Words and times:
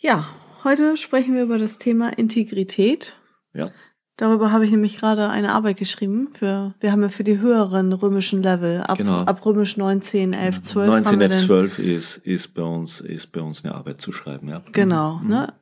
Ja, 0.00 0.26
heute 0.64 0.96
sprechen 0.96 1.34
wir 1.34 1.42
über 1.42 1.58
das 1.58 1.78
Thema 1.78 2.10
Integrität. 2.10 3.16
Ja. 3.52 3.70
Darüber 4.16 4.50
habe 4.50 4.64
ich 4.64 4.70
nämlich 4.72 4.98
gerade 4.98 5.28
eine 5.28 5.52
Arbeit 5.52 5.76
geschrieben. 5.76 6.28
Für, 6.34 6.74
wir 6.80 6.90
haben 6.90 7.02
ja 7.02 7.08
für 7.08 7.22
die 7.24 7.38
höheren 7.38 7.92
römischen 7.92 8.42
Level, 8.42 8.80
ab, 8.82 8.98
Genau. 8.98 9.18
ab 9.20 9.44
römisch 9.46 9.76
19, 9.76 10.32
11, 10.32 10.62
12. 10.62 10.86
19 10.88 11.12
haben 11.12 11.20
wir 11.20 11.26
F 11.26 11.32
dann- 11.32 11.46
12 11.46 11.78
ist, 11.78 12.16
ist 12.18 12.54
bei 12.54 12.62
uns, 12.62 13.00
ist 13.00 13.30
bei 13.32 13.40
uns 13.40 13.64
eine 13.64 13.74
Arbeit 13.74 14.00
zu 14.00 14.10
schreiben, 14.12 14.48
ja. 14.48 14.62
Genau, 14.72 15.18
Mhm. 15.18 15.28
ne? 15.28 15.52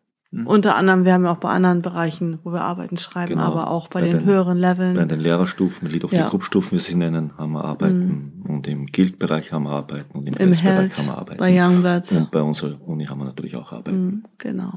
Unter 0.44 0.76
anderem, 0.76 1.04
wir 1.04 1.14
haben 1.14 1.24
ja 1.24 1.32
auch 1.32 1.36
bei 1.38 1.48
anderen 1.48 1.80
Bereichen, 1.82 2.40
wo 2.42 2.52
wir 2.52 2.60
arbeiten, 2.60 2.98
schreiben, 2.98 3.30
Genau. 3.34 3.44
aber 3.44 3.70
auch 3.70 3.88
bei, 3.88 4.00
Bei 4.00 4.08
den, 4.08 4.18
den- 4.18 4.26
höheren 4.26 4.58
Leveln. 4.58 4.94
Bei 4.96 5.04
den 5.04 5.20
Lehrerstufen, 5.20 5.88
Lead 5.88 6.04
of 6.04 6.12
Ja. 6.12 6.20
Mhm. 6.20 6.24
the 6.24 6.30
Group 6.30 6.44
Stufen, 6.44 6.72
wie 6.76 6.80
sie 6.80 6.96
nennen, 6.96 7.30
haben 7.38 7.52
wir 7.52 7.64
arbeiten. 7.64 8.42
Und 8.46 8.66
im 8.66 8.86
Guild-Bereich 8.86 9.52
haben 9.52 9.62
wir 9.62 9.70
arbeiten. 9.70 10.18
Und 10.18 10.26
im, 10.26 10.34
Im 10.34 10.52
Health, 10.52 10.98
haben 10.98 11.06
wir 11.06 11.16
arbeiten. 11.18 11.38
bei 11.38 11.58
Youngbloods. 11.64 12.12
Und 12.18 12.30
bei 12.32 12.42
unserer 12.42 12.76
Uni 12.86 13.06
haben 13.06 13.18
wir 13.18 13.24
natürlich 13.24 13.56
auch 13.56 13.72
arbeiten. 13.72 14.04
Mhm, 14.06 14.22
Genau. 14.38 14.72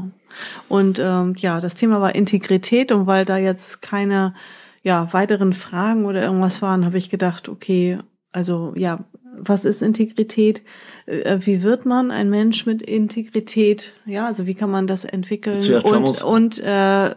Und 0.70 1.00
ähm, 1.04 1.34
ja, 1.38 1.60
das 1.60 1.74
Thema 1.76 2.00
war 2.00 2.14
Integrität 2.16 2.92
und 2.92 3.08
weil 3.08 3.26
da 3.26 3.38
jetzt 3.38 3.82
keine 3.82 4.36
ja, 4.84 5.12
weiteren 5.12 5.52
Fragen 5.54 6.06
oder 6.06 6.22
irgendwas 6.24 6.62
waren, 6.62 6.86
habe 6.86 6.98
ich 6.98 7.10
gedacht, 7.10 7.50
okay, 7.50 8.00
also 8.32 8.72
ja, 8.78 9.00
was 9.44 9.66
ist 9.66 9.82
Integrität? 9.82 10.62
Äh, 11.06 11.40
Wie 11.42 11.64
wird 11.64 11.86
man 11.86 12.12
ein 12.12 12.30
Mensch 12.30 12.66
mit 12.66 12.82
Integrität? 12.82 13.94
Ja, 14.06 14.28
also 14.28 14.46
wie 14.46 14.56
kann 14.56 14.72
man 14.72 14.88
das 14.88 15.06
entwickeln 15.06 15.62
Zuerst 15.62 15.86
und 15.86 16.22
und 16.22 16.60
äh, 16.64 17.16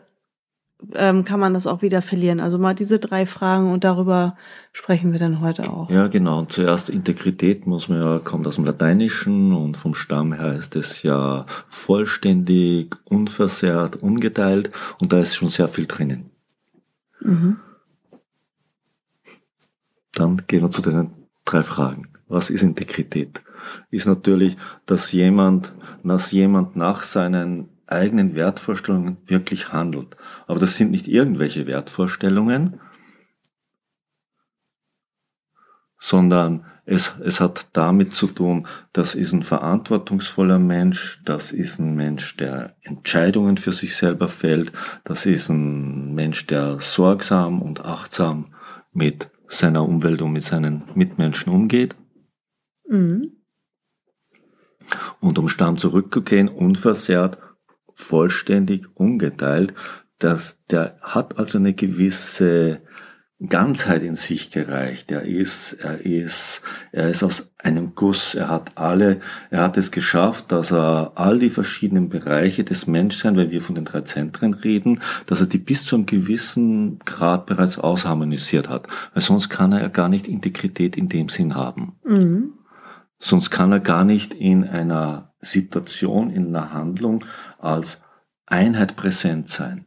ähm, 0.94 1.24
kann 1.24 1.40
man 1.40 1.54
das 1.54 1.66
auch 1.66 1.82
wieder 1.82 2.02
verlieren? 2.02 2.40
Also 2.40 2.58
mal 2.58 2.74
diese 2.74 2.98
drei 2.98 3.26
Fragen 3.26 3.72
und 3.72 3.84
darüber 3.84 4.36
sprechen 4.72 5.12
wir 5.12 5.18
dann 5.18 5.40
heute 5.40 5.70
auch. 5.70 5.90
Ja, 5.90 6.08
genau. 6.08 6.40
Und 6.40 6.52
zuerst 6.52 6.90
Integrität 6.90 7.66
muss 7.66 7.88
man 7.88 8.00
ja, 8.00 8.18
kommt 8.18 8.46
aus 8.46 8.56
dem 8.56 8.64
Lateinischen 8.64 9.52
und 9.52 9.76
vom 9.76 9.94
Stamm 9.94 10.32
her 10.32 10.54
heißt 10.54 10.76
es 10.76 11.02
ja 11.02 11.46
vollständig, 11.68 12.96
unversehrt, 13.04 13.96
ungeteilt. 13.96 14.70
Und 15.00 15.12
da 15.12 15.20
ist 15.20 15.36
schon 15.36 15.48
sehr 15.48 15.68
viel 15.68 15.86
drinnen. 15.86 16.30
Mhm. 17.20 17.58
Dann 20.14 20.42
gehen 20.46 20.62
wir 20.62 20.70
zu 20.70 20.82
den 20.82 21.10
drei 21.44 21.62
Fragen. 21.62 22.08
Was 22.32 22.48
ist 22.48 22.62
Integrität? 22.62 23.42
Ist 23.90 24.06
natürlich, 24.06 24.56
dass 24.86 25.12
jemand, 25.12 25.74
dass 26.02 26.32
jemand 26.32 26.76
nach 26.76 27.02
seinen 27.02 27.68
eigenen 27.86 28.34
Wertvorstellungen 28.34 29.18
wirklich 29.26 29.74
handelt. 29.74 30.16
Aber 30.46 30.58
das 30.58 30.78
sind 30.78 30.90
nicht 30.90 31.08
irgendwelche 31.08 31.66
Wertvorstellungen, 31.66 32.80
sondern 35.98 36.64
es, 36.86 37.12
es 37.22 37.38
hat 37.38 37.66
damit 37.74 38.14
zu 38.14 38.26
tun, 38.28 38.66
das 38.94 39.14
ist 39.14 39.34
ein 39.34 39.42
verantwortungsvoller 39.42 40.58
Mensch, 40.58 41.20
das 41.26 41.52
ist 41.52 41.78
ein 41.80 41.94
Mensch, 41.94 42.38
der 42.38 42.76
Entscheidungen 42.80 43.58
für 43.58 43.74
sich 43.74 43.94
selber 43.94 44.28
fällt, 44.28 44.72
das 45.04 45.26
ist 45.26 45.50
ein 45.50 46.14
Mensch, 46.14 46.46
der 46.46 46.80
sorgsam 46.80 47.60
und 47.60 47.84
achtsam 47.84 48.54
mit 48.90 49.28
seiner 49.48 49.86
Umwelt 49.86 50.22
und 50.22 50.32
mit 50.32 50.44
seinen 50.44 50.84
Mitmenschen 50.94 51.52
umgeht. 51.52 51.94
Mhm. 52.92 53.32
Und 55.20 55.38
um 55.38 55.48
Stamm 55.48 55.78
zurückzugehen, 55.78 56.48
unversehrt, 56.48 57.38
vollständig, 57.94 58.86
ungeteilt, 58.94 59.74
dass 60.18 60.58
der 60.70 60.98
hat 61.00 61.38
also 61.38 61.58
eine 61.58 61.72
gewisse 61.72 62.82
Ganzheit 63.48 64.02
in 64.02 64.14
sich 64.14 64.50
gereicht. 64.50 65.10
Er 65.10 65.22
ist, 65.22 65.72
er 65.74 66.04
ist, 66.06 66.62
er 66.92 67.08
ist 67.08 67.24
aus 67.24 67.52
einem 67.58 67.94
Guss. 67.94 68.36
Er 68.36 68.48
hat 68.48 68.72
alle, 68.76 69.20
er 69.50 69.62
hat 69.62 69.76
es 69.76 69.90
geschafft, 69.90 70.52
dass 70.52 70.70
er 70.70 71.12
all 71.16 71.40
die 71.40 71.50
verschiedenen 71.50 72.08
Bereiche 72.08 72.62
des 72.62 72.86
Menschseins, 72.86 73.36
wenn 73.36 73.50
wir 73.50 73.62
von 73.62 73.74
den 73.74 73.84
drei 73.84 74.02
Zentren 74.02 74.54
reden, 74.54 75.00
dass 75.26 75.40
er 75.40 75.46
die 75.46 75.58
bis 75.58 75.84
zu 75.84 75.96
einem 75.96 76.06
gewissen 76.06 77.00
Grad 77.00 77.46
bereits 77.46 77.78
ausharmonisiert 77.78 78.68
hat. 78.68 78.86
Weil 79.12 79.22
sonst 79.22 79.48
kann 79.48 79.72
er 79.72 79.80
ja 79.80 79.88
gar 79.88 80.08
nicht 80.08 80.28
Integrität 80.28 80.96
in 80.96 81.08
dem 81.08 81.28
Sinn 81.28 81.56
haben. 81.56 81.96
Mhm. 82.04 82.52
Sonst 83.24 83.50
kann 83.50 83.70
er 83.70 83.78
gar 83.78 84.04
nicht 84.04 84.34
in 84.34 84.64
einer 84.64 85.32
Situation, 85.40 86.28
in 86.28 86.48
einer 86.48 86.72
Handlung 86.72 87.24
als 87.60 88.02
Einheit 88.46 88.96
präsent 88.96 89.48
sein. 89.48 89.86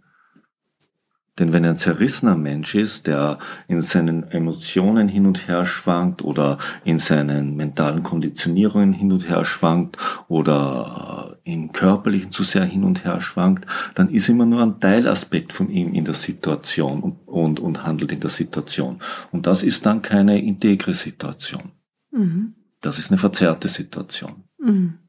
Denn 1.37 1.51
wenn 1.51 1.65
er 1.65 1.71
ein 1.71 1.75
zerrissener 1.75 2.37
Mensch 2.37 2.75
ist, 2.75 3.07
der 3.07 3.39
in 3.67 3.81
seinen 3.81 4.31
Emotionen 4.31 5.09
hin 5.09 5.25
und 5.25 5.49
her 5.49 5.65
schwankt 5.65 6.23
oder 6.23 6.59
in 6.85 6.97
seinen 6.97 7.57
mentalen 7.57 8.03
Konditionierungen 8.03 8.93
hin 8.93 9.11
und 9.11 9.27
her 9.27 9.43
schwankt 9.43 9.97
oder 10.29 11.37
äh, 11.43 11.51
im 11.51 11.73
körperlichen 11.73 12.31
zu 12.31 12.43
sehr 12.43 12.63
hin 12.63 12.85
und 12.85 13.03
her 13.03 13.19
schwankt, 13.19 13.65
dann 13.95 14.09
ist 14.11 14.29
immer 14.29 14.45
nur 14.45 14.61
ein 14.61 14.79
Teilaspekt 14.79 15.51
von 15.51 15.69
ihm 15.69 15.93
in 15.93 16.05
der 16.05 16.13
Situation 16.13 17.01
und, 17.01 17.27
und, 17.27 17.59
und 17.59 17.85
handelt 17.85 18.13
in 18.13 18.21
der 18.21 18.29
Situation. 18.29 19.01
Und 19.33 19.45
das 19.45 19.61
ist 19.61 19.85
dann 19.85 20.01
keine 20.01 20.41
integre 20.41 20.93
Situation. 20.93 21.73
Mhm. 22.11 22.55
Das 22.85 22.99
ist 22.99 23.09
eine 23.09 23.17
verzerrte 23.17 23.67
Situation. 23.67 24.43
Mhm. 24.59 24.99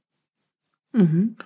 Mhm. 0.93 1.37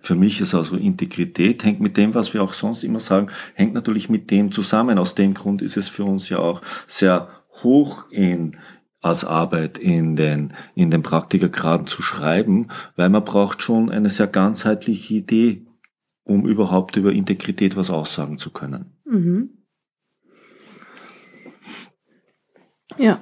Für 0.00 0.14
mich 0.14 0.40
ist 0.40 0.54
also 0.54 0.76
Integrität, 0.76 1.64
hängt 1.64 1.80
mit 1.80 1.96
dem, 1.96 2.14
was 2.14 2.32
wir 2.32 2.42
auch 2.42 2.52
sonst 2.52 2.84
immer 2.84 3.00
sagen, 3.00 3.28
hängt 3.54 3.74
natürlich 3.74 4.08
mit 4.08 4.30
dem 4.30 4.52
zusammen. 4.52 4.98
Aus 4.98 5.14
dem 5.14 5.34
Grund 5.34 5.62
ist 5.62 5.76
es 5.76 5.88
für 5.88 6.04
uns 6.04 6.28
ja 6.28 6.38
auch 6.38 6.62
sehr 6.86 7.28
hoch 7.62 8.10
in, 8.10 8.56
als 9.00 9.24
Arbeit 9.24 9.78
in 9.78 10.14
den, 10.14 10.54
in 10.74 10.90
den 10.90 11.02
Praktikergraden 11.02 11.86
zu 11.86 12.02
schreiben, 12.02 12.68
weil 12.94 13.08
man 13.10 13.24
braucht 13.24 13.60
schon 13.60 13.90
eine 13.90 14.10
sehr 14.10 14.28
ganzheitliche 14.28 15.14
Idee, 15.14 15.66
um 16.22 16.46
überhaupt 16.46 16.96
über 16.96 17.12
Integrität 17.12 17.76
was 17.76 17.90
aussagen 17.90 18.38
zu 18.38 18.50
können. 18.50 18.96
Mhm. 19.04 19.50
Ja. 22.96 23.18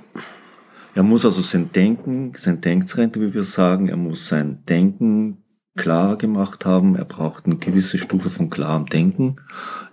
Er 0.98 1.04
muss 1.04 1.24
also 1.24 1.42
sein 1.42 1.70
Denken, 1.70 2.32
sein 2.34 2.60
Denkzentrum, 2.60 3.22
wie 3.22 3.34
wir 3.34 3.44
sagen, 3.44 3.88
er 3.88 3.96
muss 3.96 4.26
sein 4.26 4.64
Denken 4.64 5.44
klar 5.76 6.18
gemacht 6.18 6.66
haben. 6.66 6.96
Er 6.96 7.04
braucht 7.04 7.46
eine 7.46 7.56
gewisse 7.56 7.98
Stufe 7.98 8.30
von 8.30 8.50
klarem 8.50 8.86
Denken. 8.86 9.36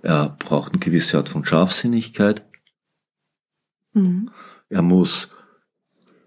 Er 0.01 0.35
braucht 0.39 0.73
eine 0.73 0.79
gewisse 0.79 1.17
Art 1.17 1.29
von 1.29 1.45
Scharfsinnigkeit. 1.45 2.43
Mhm. 3.93 4.31
Er 4.69 4.81
muss 4.81 5.29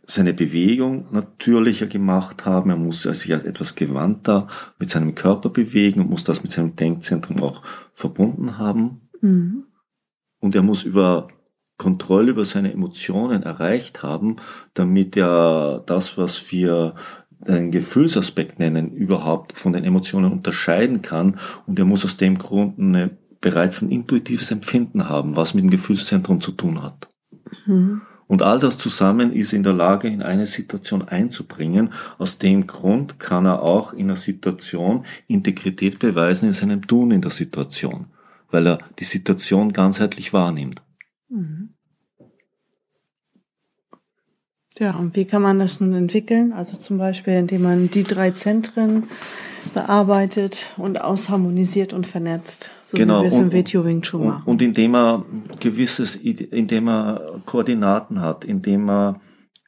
seine 0.04 0.32
Bewegung 0.32 1.12
natürlicher 1.12 1.88
gemacht 1.88 2.46
haben. 2.46 2.70
Er 2.70 2.76
muss 2.76 3.02
sich 3.02 3.34
als 3.34 3.42
etwas 3.42 3.74
gewandter 3.74 4.46
mit 4.78 4.90
seinem 4.90 5.16
Körper 5.16 5.48
bewegen 5.50 6.02
und 6.02 6.10
muss 6.10 6.22
das 6.22 6.44
mit 6.44 6.52
seinem 6.52 6.76
Denkzentrum 6.76 7.42
auch 7.42 7.64
verbunden 7.94 8.58
haben. 8.58 9.08
Mhm. 9.22 9.64
Und 10.38 10.54
er 10.54 10.62
muss 10.62 10.84
über 10.84 11.26
Kontrolle 11.78 12.30
über 12.30 12.44
seine 12.44 12.72
Emotionen 12.72 13.44
erreicht 13.44 14.02
haben, 14.02 14.36
damit 14.74 15.16
er 15.16 15.82
das, 15.86 16.18
was 16.18 16.50
wir 16.50 16.94
einen 17.46 17.70
Gefühlsaspekt 17.70 18.58
nennen, 18.58 18.92
überhaupt 18.92 19.56
von 19.56 19.72
den 19.72 19.84
Emotionen 19.84 20.32
unterscheiden 20.32 21.02
kann. 21.02 21.38
Und 21.66 21.78
er 21.78 21.84
muss 21.84 22.04
aus 22.04 22.16
dem 22.16 22.36
Grund 22.36 22.78
eine, 22.78 23.10
bereits 23.40 23.80
ein 23.80 23.90
intuitives 23.90 24.50
Empfinden 24.50 25.08
haben, 25.08 25.36
was 25.36 25.54
mit 25.54 25.62
dem 25.62 25.70
Gefühlszentrum 25.70 26.40
zu 26.40 26.52
tun 26.52 26.82
hat. 26.82 27.08
Mhm. 27.66 28.02
Und 28.26 28.42
all 28.42 28.58
das 28.58 28.76
zusammen 28.76 29.32
ist 29.32 29.54
in 29.54 29.62
der 29.62 29.72
Lage, 29.72 30.08
in 30.08 30.20
eine 30.20 30.46
Situation 30.46 31.02
einzubringen. 31.02 31.94
Aus 32.18 32.38
dem 32.38 32.66
Grund 32.66 33.18
kann 33.18 33.46
er 33.46 33.62
auch 33.62 33.94
in 33.94 34.06
einer 34.06 34.16
Situation 34.16 35.06
Integrität 35.28 35.98
beweisen 35.98 36.46
in 36.48 36.52
seinem 36.52 36.86
Tun 36.86 37.10
in 37.10 37.22
der 37.22 37.30
Situation, 37.30 38.06
weil 38.50 38.66
er 38.66 38.78
die 38.98 39.04
Situation 39.04 39.72
ganzheitlich 39.72 40.34
wahrnimmt. 40.34 40.82
Mhm. 41.28 41.74
Ja, 44.78 44.94
und 44.94 45.16
wie 45.16 45.24
kann 45.24 45.42
man 45.42 45.58
das 45.58 45.80
nun 45.80 45.92
entwickeln? 45.92 46.52
Also 46.52 46.76
zum 46.76 46.98
Beispiel, 46.98 47.34
indem 47.34 47.62
man 47.62 47.90
die 47.90 48.04
drei 48.04 48.30
Zentren 48.30 49.08
bearbeitet 49.74 50.72
und 50.76 51.00
ausharmonisiert 51.00 51.92
und 51.92 52.06
vernetzt, 52.06 52.70
so 52.84 52.96
Genau, 52.96 53.18
wie 53.18 53.22
wir 53.24 53.28
es 53.28 53.34
im 53.34 53.52
WTO 53.52 53.84
Wing 53.84 54.02
Chun 54.02 54.26
machen. 54.26 54.42
und 54.46 54.62
indem 54.62 54.94
er 54.94 55.24
gewisses, 55.58 56.14
indem 56.14 56.88
er 56.88 57.42
Koordinaten 57.44 58.20
hat, 58.20 58.44
indem 58.44 58.88
er 58.88 59.20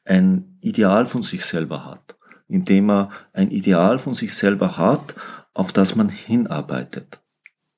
ein 0.05 0.57
Ideal 0.61 1.05
von 1.05 1.23
sich 1.23 1.43
selber 1.43 1.85
hat, 1.85 2.15
indem 2.47 2.89
er 2.89 3.09
ein 3.33 3.51
Ideal 3.51 3.99
von 3.99 4.13
sich 4.13 4.33
selber 4.33 4.77
hat, 4.77 5.13
auf 5.53 5.73
das 5.73 5.95
man 5.95 6.07
hinarbeitet. 6.07 7.19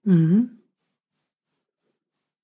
Mhm. 0.04 0.60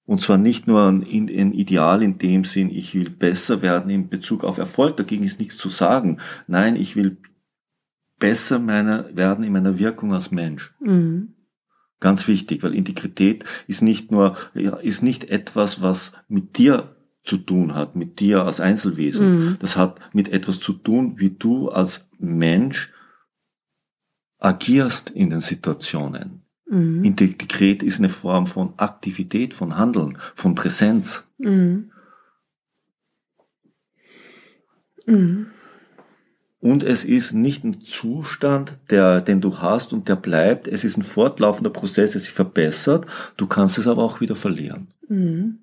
Und 0.09 0.21
zwar 0.21 0.39
nicht 0.39 0.65
nur 0.65 0.87
ein, 0.87 1.03
ein, 1.03 1.53
Ideal 1.53 2.01
in 2.01 2.17
dem 2.17 2.43
Sinn, 2.43 2.71
ich 2.71 2.95
will 2.95 3.11
besser 3.11 3.61
werden 3.61 3.91
in 3.91 4.09
Bezug 4.09 4.43
auf 4.43 4.57
Erfolg, 4.57 4.97
dagegen 4.97 5.23
ist 5.23 5.39
nichts 5.39 5.55
zu 5.57 5.69
sagen. 5.69 6.17
Nein, 6.47 6.77
ich 6.77 6.95
will 6.95 7.17
besser 8.17 8.57
meiner, 8.57 9.15
werden 9.15 9.43
in 9.43 9.53
meiner 9.53 9.77
Wirkung 9.77 10.11
als 10.11 10.31
Mensch. 10.31 10.73
Mhm. 10.79 11.35
Ganz 11.99 12.27
wichtig, 12.27 12.63
weil 12.63 12.73
Integrität 12.73 13.45
ist 13.67 13.83
nicht 13.83 14.09
nur, 14.09 14.35
ist 14.81 15.03
nicht 15.03 15.25
etwas, 15.25 15.83
was 15.83 16.13
mit 16.27 16.57
dir 16.57 16.95
zu 17.21 17.37
tun 17.37 17.75
hat, 17.75 17.95
mit 17.95 18.19
dir 18.19 18.45
als 18.45 18.59
Einzelwesen. 18.59 19.29
Mhm. 19.29 19.57
Das 19.59 19.77
hat 19.77 19.99
mit 20.11 20.29
etwas 20.29 20.59
zu 20.59 20.73
tun, 20.73 21.19
wie 21.19 21.29
du 21.29 21.69
als 21.69 22.09
Mensch 22.17 22.91
agierst 24.39 25.11
in 25.11 25.29
den 25.29 25.41
Situationen. 25.41 26.48
Mhm. 26.69 27.03
Integrität 27.03 27.81
ist 27.83 27.99
eine 27.99 28.09
Form 28.09 28.45
von 28.45 28.73
Aktivität, 28.77 29.53
von 29.53 29.77
Handeln, 29.77 30.17
von 30.35 30.53
Präsenz. 30.55 31.27
Mhm. 31.39 31.91
Mhm. 35.05 35.47
Und 36.61 36.83
es 36.83 37.05
ist 37.05 37.33
nicht 37.33 37.63
ein 37.63 37.81
Zustand, 37.81 38.77
der, 38.91 39.21
den 39.21 39.39
du 39.39 39.59
hast 39.59 39.93
und 39.93 40.09
der 40.09 40.17
bleibt. 40.17 40.67
Es 40.67 40.83
ist 40.83 40.97
ein 40.97 41.03
fortlaufender 41.03 41.69
Prozess, 41.69 42.11
der 42.11 42.21
sich 42.21 42.31
verbessert. 42.31 43.05
Du 43.37 43.47
kannst 43.47 43.77
es 43.77 43.87
aber 43.87 44.03
auch 44.03 44.19
wieder 44.19 44.35
verlieren. 44.35 44.87
Mhm. 45.07 45.59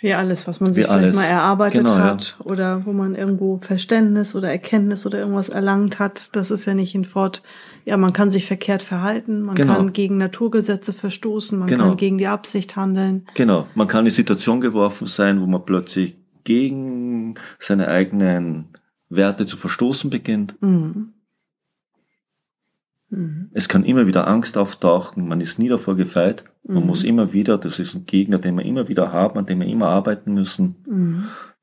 Wie 0.00 0.14
alles, 0.14 0.48
was 0.48 0.60
man 0.60 0.72
sich 0.72 0.84
Wie 0.84 0.88
vielleicht 0.88 1.04
alles. 1.04 1.16
mal 1.16 1.24
erarbeitet 1.26 1.84
Genau, 1.84 1.94
ja. 1.98 2.04
hat 2.04 2.38
oder 2.42 2.86
wo 2.86 2.92
man 2.92 3.14
irgendwo 3.14 3.58
Verständnis 3.58 4.34
oder 4.34 4.50
Erkenntnis 4.50 5.04
oder 5.04 5.18
irgendwas 5.18 5.50
erlangt 5.50 5.98
hat. 5.98 6.34
Das 6.34 6.50
ist 6.50 6.64
ja 6.64 6.72
nicht 6.72 6.94
in 6.94 7.04
Fort. 7.04 7.42
Ja, 7.84 7.96
man 7.96 8.12
kann 8.12 8.30
sich 8.30 8.46
verkehrt 8.46 8.82
verhalten, 8.82 9.40
man 9.42 9.54
Genau. 9.54 9.74
kann 9.76 9.92
gegen 9.92 10.16
Naturgesetze 10.18 10.92
verstoßen, 10.92 11.58
man 11.58 11.68
Genau. 11.68 11.88
kann 11.88 11.96
gegen 11.96 12.18
die 12.18 12.26
Absicht 12.26 12.76
handeln. 12.76 13.26
Genau. 13.34 13.66
Man 13.74 13.88
kann 13.88 14.04
in 14.06 14.12
Situation 14.12 14.60
geworfen 14.60 15.06
sein, 15.06 15.40
wo 15.40 15.46
man 15.46 15.64
plötzlich 15.64 16.16
gegen 16.44 17.34
seine 17.58 17.88
eigenen 17.88 18.66
Werte 19.08 19.46
zu 19.46 19.56
verstoßen 19.56 20.10
beginnt. 20.10 20.56
Mhm. 20.62 21.12
Mhm. 23.10 23.50
Es 23.52 23.68
kann 23.68 23.84
immer 23.84 24.06
wieder 24.06 24.28
Angst 24.28 24.56
auftauchen, 24.56 25.26
man 25.26 25.40
ist 25.40 25.58
nie 25.58 25.68
davor 25.68 25.96
gefeit. 25.96 26.44
Man 26.62 26.82
Mhm. 26.82 26.86
muss 26.86 27.02
immer 27.04 27.32
wieder, 27.32 27.58
das 27.58 27.78
ist 27.78 27.94
ein 27.94 28.06
Gegner, 28.06 28.38
den 28.38 28.54
wir 28.56 28.64
immer 28.64 28.88
wieder 28.88 29.12
haben, 29.12 29.38
an 29.38 29.46
dem 29.46 29.60
wir 29.60 29.66
immer 29.66 29.88
arbeiten 29.88 30.32
müssen. 30.34 30.76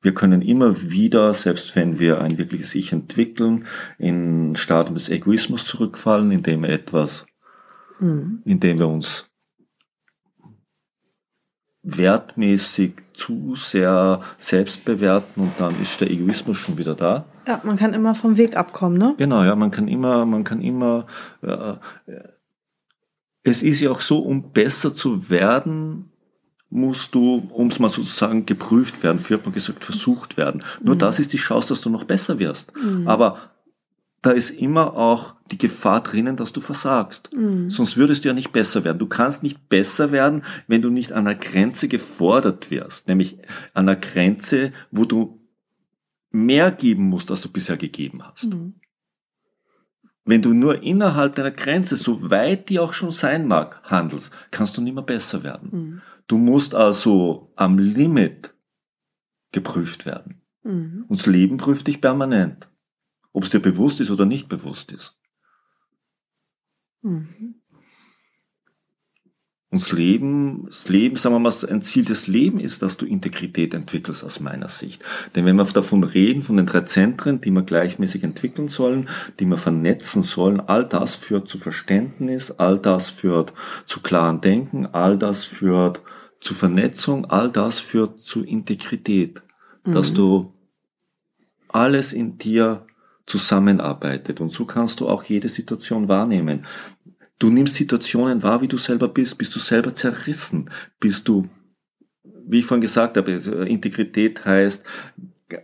Wir 0.00 0.14
können 0.14 0.42
immer 0.42 0.90
wieder, 0.90 1.34
selbst 1.34 1.74
wenn 1.74 1.98
wir 1.98 2.20
ein 2.20 2.38
wirkliches 2.38 2.74
Ich 2.74 2.92
entwickeln, 2.92 3.66
in 3.98 4.54
Stadium 4.56 4.94
des 4.94 5.08
Egoismus 5.08 5.64
zurückfallen, 5.64 6.30
indem 6.30 6.62
wir 6.62 6.70
etwas, 6.70 7.26
Mhm. 8.00 8.42
indem 8.44 8.78
wir 8.78 8.88
uns 8.88 9.26
wertmäßig 11.82 12.92
zu 13.14 13.54
sehr 13.56 14.20
selbst 14.38 14.84
bewerten 14.84 15.40
und 15.40 15.52
dann 15.58 15.80
ist 15.80 16.00
der 16.00 16.10
Egoismus 16.10 16.58
schon 16.58 16.76
wieder 16.76 16.94
da. 16.94 17.26
Ja, 17.46 17.60
man 17.64 17.76
kann 17.76 17.94
immer 17.94 18.14
vom 18.14 18.36
Weg 18.36 18.56
abkommen, 18.56 18.98
ne? 18.98 19.14
Genau, 19.16 19.42
ja, 19.42 19.56
man 19.56 19.70
kann 19.70 19.88
immer, 19.88 20.26
man 20.26 20.44
kann 20.44 20.60
immer, 20.60 21.06
äh, 21.42 21.70
äh, 22.06 22.28
es 23.42 23.62
ist 23.62 23.80
ja 23.80 23.90
auch 23.90 24.00
so, 24.02 24.18
um 24.18 24.52
besser 24.52 24.94
zu 24.94 25.30
werden, 25.30 26.12
musst 26.70 27.14
du, 27.14 27.48
um 27.52 27.68
es 27.68 27.78
mal 27.78 27.88
sozusagen 27.88 28.44
geprüft 28.44 29.02
werden, 29.02 29.18
früher 29.18 29.38
hat 29.38 29.46
man 29.46 29.54
gesagt, 29.54 29.84
versucht 29.84 30.36
werden. 30.36 30.62
Nur 30.82 30.96
Mhm. 30.96 30.98
das 30.98 31.18
ist 31.18 31.32
die 31.32 31.38
Chance, 31.38 31.68
dass 31.68 31.80
du 31.80 31.90
noch 31.90 32.04
besser 32.04 32.38
wirst. 32.38 32.74
Mhm. 32.76 33.08
Aber 33.08 33.38
da 34.20 34.32
ist 34.32 34.50
immer 34.50 34.94
auch 34.94 35.34
die 35.50 35.58
Gefahr 35.58 36.02
drinnen, 36.02 36.36
dass 36.36 36.52
du 36.52 36.60
versagst. 36.60 37.30
Mhm. 37.34 37.70
Sonst 37.70 37.96
würdest 37.96 38.24
du 38.24 38.28
ja 38.28 38.34
nicht 38.34 38.52
besser 38.52 38.84
werden. 38.84 38.98
Du 38.98 39.06
kannst 39.06 39.42
nicht 39.42 39.68
besser 39.68 40.12
werden, 40.12 40.42
wenn 40.66 40.82
du 40.82 40.90
nicht 40.90 41.12
an 41.12 41.26
einer 41.26 41.38
Grenze 41.38 41.88
gefordert 41.88 42.70
wirst. 42.70 43.08
Nämlich 43.08 43.38
an 43.72 43.88
einer 43.88 43.96
Grenze, 43.96 44.72
wo 44.90 45.04
du 45.04 45.40
mehr 46.30 46.70
geben 46.70 47.04
musst, 47.04 47.30
als 47.30 47.40
du 47.40 47.48
bisher 47.48 47.78
gegeben 47.78 48.22
hast. 48.22 48.52
Mhm. 48.52 48.74
Wenn 50.26 50.42
du 50.42 50.52
nur 50.52 50.82
innerhalb 50.82 51.36
deiner 51.36 51.50
Grenze, 51.52 51.96
so 51.96 52.28
weit 52.30 52.68
die 52.68 52.78
auch 52.78 52.92
schon 52.92 53.10
sein 53.10 53.48
mag, 53.48 53.80
handelst, 53.84 54.30
kannst 54.50 54.76
du 54.76 54.82
nicht 54.82 54.92
mehr 54.94 55.02
besser 55.02 55.42
werden. 55.42 56.02
Du 56.28 56.38
musst 56.38 56.74
also 56.74 57.52
am 57.56 57.78
Limit 57.78 58.54
geprüft 59.50 60.06
werden. 60.06 60.42
Mhm. 60.62 61.06
Und 61.08 61.18
das 61.18 61.26
Leben 61.26 61.56
prüft 61.56 61.86
dich 61.86 62.00
permanent. 62.00 62.68
Ob 63.32 63.44
es 63.44 63.50
dir 63.50 63.60
bewusst 63.60 64.00
ist 64.00 64.10
oder 64.10 64.26
nicht 64.26 64.48
bewusst 64.48 64.92
ist. 64.92 65.18
Mhm. 67.02 67.57
Und 69.70 69.82
das 69.82 69.92
Leben, 69.92 70.64
das 70.66 70.88
Leben, 70.88 71.16
sagen 71.16 71.34
wir 71.34 71.40
mal, 71.40 71.52
ein 71.68 71.82
Ziel 71.82 72.04
des 72.04 72.26
Lebens 72.26 72.62
ist, 72.62 72.82
dass 72.82 72.96
du 72.96 73.04
Integrität 73.04 73.74
entwickelst 73.74 74.24
aus 74.24 74.40
meiner 74.40 74.70
Sicht. 74.70 75.02
Denn 75.34 75.44
wenn 75.44 75.56
wir 75.56 75.64
davon 75.64 76.04
reden, 76.04 76.42
von 76.42 76.56
den 76.56 76.64
drei 76.64 76.82
Zentren, 76.82 77.42
die 77.42 77.50
wir 77.50 77.62
gleichmäßig 77.62 78.24
entwickeln 78.24 78.68
sollen, 78.68 79.10
die 79.38 79.44
wir 79.44 79.58
vernetzen 79.58 80.22
sollen, 80.22 80.60
all 80.60 80.86
das 80.86 81.16
führt 81.16 81.48
zu 81.48 81.58
Verständnis, 81.58 82.50
all 82.52 82.78
das 82.78 83.10
führt 83.10 83.52
zu 83.84 84.00
klaren 84.00 84.40
Denken, 84.40 84.86
all 84.86 85.18
das 85.18 85.44
führt 85.44 86.02
zu 86.40 86.54
Vernetzung, 86.54 87.26
all 87.26 87.50
das 87.50 87.78
führt 87.78 88.20
zu 88.20 88.42
Integrität. 88.44 89.42
Dass 89.84 90.10
Mhm. 90.12 90.14
du 90.14 90.52
alles 91.68 92.14
in 92.14 92.38
dir 92.38 92.86
zusammenarbeitet. 93.26 94.40
Und 94.40 94.50
so 94.50 94.64
kannst 94.64 95.00
du 95.00 95.08
auch 95.08 95.22
jede 95.24 95.48
Situation 95.48 96.08
wahrnehmen. 96.08 96.66
Du 97.38 97.50
nimmst 97.50 97.76
Situationen 97.76 98.42
wahr, 98.42 98.60
wie 98.62 98.68
du 98.68 98.78
selber 98.78 99.08
bist. 99.08 99.38
Bist 99.38 99.54
du 99.54 99.60
selber 99.60 99.94
zerrissen? 99.94 100.70
Bist 100.98 101.28
du, 101.28 101.48
wie 102.46 102.60
ich 102.60 102.66
vorhin 102.66 102.82
gesagt 102.82 103.16
habe, 103.16 103.32
also 103.32 103.52
Integrität 103.62 104.44
heißt 104.44 104.84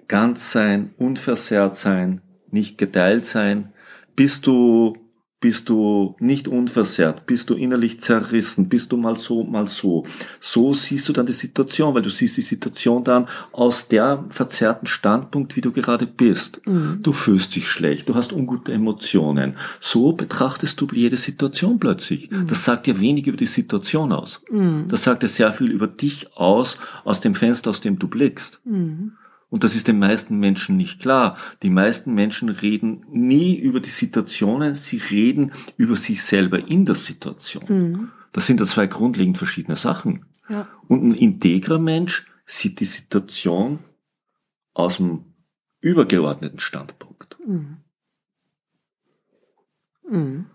ganz 0.09 0.53
sein, 0.53 0.95
unversehrt 0.97 1.77
sein, 1.77 2.23
nicht 2.51 2.79
geteilt 2.79 3.27
sein. 3.27 3.73
Bist 4.17 4.47
du, 4.47 4.97
bist 5.45 5.69
du 5.69 6.17
nicht 6.21 6.49
unversehrt? 6.49 7.27
Bist 7.27 7.51
du 7.51 7.55
innerlich 7.55 8.01
zerrissen? 8.01 8.71
Bist 8.71 8.93
du 8.93 8.97
mal 8.97 9.19
so, 9.19 9.45
mal 9.45 9.69
so? 9.69 10.07
So 10.41 10.73
siehst 10.73 11.07
du 11.07 11.13
dann 11.13 11.27
die 11.27 11.33
Situation, 11.33 11.95
weil 11.95 12.01
du 12.01 12.09
siehst 12.09 12.39
die 12.39 12.41
Situation 12.41 13.05
dann 13.05 13.29
aus 13.53 13.87
der 13.87 14.25
verzerrten 14.31 14.87
Standpunkt, 14.87 15.55
wie 15.55 15.61
du 15.61 15.71
gerade 15.71 16.07
bist. 16.07 16.63
Mhm. 16.67 17.01
Du 17.03 17.13
fühlst 17.13 17.55
dich 17.55 17.69
schlecht, 17.69 18.09
du 18.09 18.15
hast 18.15 18.33
ungute 18.33 18.73
Emotionen. 18.73 19.57
So 19.81 20.15
betrachtest 20.15 20.81
du 20.81 20.89
jede 20.91 21.19
Situation 21.19 21.79
plötzlich. 21.79 22.31
Das 22.47 22.65
sagt 22.65 22.87
ja 22.87 22.99
wenig 22.99 23.27
über 23.27 23.37
die 23.37 23.45
Situation 23.45 24.13
aus. 24.13 24.41
Mhm. 24.51 24.87
Das 24.89 25.05
sagt 25.05 25.25
ja 25.25 25.29
sehr 25.29 25.53
viel 25.53 25.71
über 25.71 25.89
dich 25.89 26.35
aus, 26.39 26.79
aus 27.05 27.21
dem 27.21 27.35
Fenster, 27.35 27.69
aus 27.69 27.83
dem 27.83 27.99
du 27.99 28.09
blickst. 28.09 28.63
Mhm. 28.65 29.13
Und 29.55 29.63
das 29.63 29.77
ist 29.77 29.87
den 29.87 30.01
meisten 30.01 30.41
Menschen 30.41 30.77
nicht 30.77 31.01
klar. 31.01 31.39
Die 31.63 31.71
meisten 31.71 32.13
Menschen 32.13 32.49
reden 32.49 33.07
nie 33.13 33.57
über 33.57 33.79
die 33.79 33.89
Situationen, 33.89 34.75
sie 34.75 34.97
reden 34.97 35.53
über 35.77 35.95
sich 35.95 36.25
selber 36.25 36.67
in 36.67 36.85
der 36.85 36.97
Situation. 36.97 37.65
Mhm. 37.69 38.09
Das 38.33 38.49
sind 38.49 38.59
ja 38.59 38.67
zwei 38.67 38.89
grundlegend 38.89 39.39
verschiedene 39.39 39.77
Sachen. 39.77 40.25
Ja. 40.49 40.67
Und 40.89 41.05
ein 41.05 41.15
integrer 41.15 41.79
Mensch 41.79 42.27
sieht 42.45 42.81
die 42.81 42.85
Situation 42.85 43.79
aus 44.73 44.97
dem 44.97 45.25
übergeordneten 45.81 46.59
Standpunkt. 46.59 47.37
Mhm. 47.47 47.77
Mhm. 50.11 50.47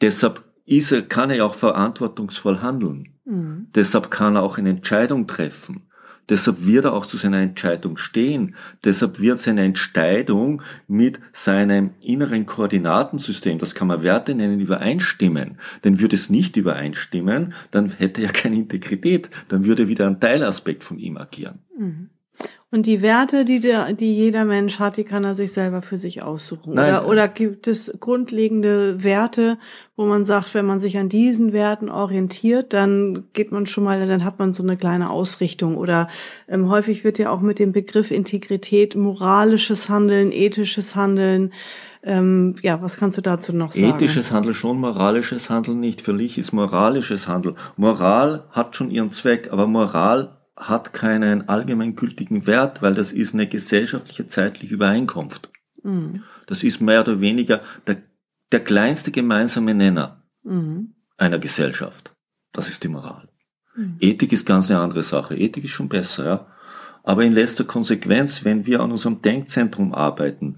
Deshalb 0.00 0.42
ist 0.64 0.90
er, 0.90 1.02
kann 1.02 1.30
er 1.30 1.46
auch 1.46 1.54
verantwortungsvoll 1.54 2.58
handeln. 2.58 3.14
Mhm. 3.26 3.68
Deshalb 3.76 4.10
kann 4.10 4.34
er 4.34 4.42
auch 4.42 4.58
eine 4.58 4.70
Entscheidung 4.70 5.28
treffen. 5.28 5.86
Deshalb 6.28 6.64
wird 6.66 6.84
er 6.84 6.92
auch 6.92 7.06
zu 7.06 7.16
seiner 7.16 7.38
Entscheidung 7.38 7.96
stehen. 7.96 8.54
Deshalb 8.84 9.20
wird 9.20 9.38
seine 9.38 9.64
Entscheidung 9.64 10.62
mit 10.86 11.20
seinem 11.32 11.90
inneren 12.00 12.46
Koordinatensystem, 12.46 13.58
das 13.58 13.74
kann 13.74 13.88
man 13.88 14.02
Werte 14.02 14.34
nennen, 14.34 14.60
übereinstimmen. 14.60 15.58
Denn 15.84 16.00
würde 16.00 16.16
es 16.16 16.30
nicht 16.30 16.56
übereinstimmen, 16.56 17.54
dann 17.70 17.90
hätte 17.90 18.22
er 18.22 18.32
keine 18.32 18.56
Integrität. 18.56 19.30
Dann 19.48 19.64
würde 19.64 19.88
wieder 19.88 20.06
ein 20.06 20.20
Teilaspekt 20.20 20.84
von 20.84 20.98
ihm 20.98 21.16
agieren. 21.16 21.58
Mhm. 21.76 22.10
Und 22.72 22.86
die 22.86 23.02
Werte, 23.02 23.44
die, 23.44 23.58
der, 23.58 23.92
die 23.94 24.14
jeder 24.14 24.44
Mensch 24.44 24.78
hat, 24.78 24.96
die 24.96 25.02
kann 25.02 25.24
er 25.24 25.34
sich 25.34 25.52
selber 25.52 25.82
für 25.82 25.96
sich 25.96 26.22
aussuchen. 26.22 26.74
Nein. 26.74 26.94
Oder, 26.94 27.08
oder 27.08 27.28
gibt 27.28 27.66
es 27.66 27.96
grundlegende 27.98 29.02
Werte, 29.02 29.58
wo 29.96 30.06
man 30.06 30.24
sagt, 30.24 30.54
wenn 30.54 30.66
man 30.66 30.78
sich 30.78 30.96
an 30.96 31.08
diesen 31.08 31.52
Werten 31.52 31.88
orientiert, 31.88 32.72
dann 32.72 33.24
geht 33.32 33.50
man 33.50 33.66
schon 33.66 33.82
mal, 33.82 34.06
dann 34.06 34.24
hat 34.24 34.38
man 34.38 34.54
so 34.54 34.62
eine 34.62 34.76
kleine 34.76 35.10
Ausrichtung. 35.10 35.76
Oder 35.76 36.08
ähm, 36.46 36.70
häufig 36.70 37.02
wird 37.02 37.18
ja 37.18 37.30
auch 37.30 37.40
mit 37.40 37.58
dem 37.58 37.72
Begriff 37.72 38.12
Integrität 38.12 38.94
moralisches 38.94 39.88
Handeln, 39.88 40.30
ethisches 40.30 40.94
Handeln. 40.94 41.52
Ähm, 42.04 42.54
ja, 42.62 42.80
was 42.80 42.96
kannst 42.96 43.18
du 43.18 43.22
dazu 43.22 43.52
noch 43.52 43.72
sagen? 43.72 43.96
Ethisches 43.96 44.30
Handeln 44.30 44.54
schon, 44.54 44.78
moralisches 44.78 45.50
Handeln 45.50 45.80
nicht. 45.80 46.02
Für 46.02 46.12
mich 46.12 46.38
ist 46.38 46.52
moralisches 46.52 47.26
Handeln. 47.26 47.56
Moral 47.76 48.44
hat 48.52 48.76
schon 48.76 48.92
ihren 48.92 49.10
Zweck, 49.10 49.48
aber 49.50 49.66
Moral 49.66 50.36
hat 50.60 50.92
keinen 50.92 51.48
allgemeingültigen 51.48 52.46
Wert, 52.46 52.82
weil 52.82 52.94
das 52.94 53.12
ist 53.12 53.34
eine 53.34 53.48
gesellschaftliche 53.48 54.26
zeitliche 54.26 54.74
Übereinkunft. 54.74 55.50
Mhm. 55.82 56.22
Das 56.46 56.62
ist 56.62 56.80
mehr 56.80 57.00
oder 57.00 57.20
weniger 57.20 57.62
der, 57.86 58.02
der 58.52 58.60
kleinste 58.60 59.10
gemeinsame 59.10 59.74
Nenner 59.74 60.22
Mhm. 60.42 60.94
einer 61.16 61.38
Gesellschaft. 61.38 62.14
Das 62.52 62.68
ist 62.68 62.82
die 62.82 62.88
Moral. 62.88 63.28
Mhm. 63.76 63.96
Ethik 64.00 64.32
ist 64.32 64.46
ganz 64.46 64.70
eine 64.70 64.80
andere 64.80 65.02
Sache. 65.02 65.36
Ethik 65.36 65.64
ist 65.64 65.72
schon 65.72 65.88
besser, 65.88 66.24
ja. 66.24 66.46
Aber 67.02 67.24
in 67.24 67.32
letzter 67.32 67.64
Konsequenz, 67.64 68.44
wenn 68.44 68.66
wir 68.66 68.80
an 68.80 68.92
unserem 68.92 69.22
Denkzentrum 69.22 69.94
arbeiten, 69.94 70.56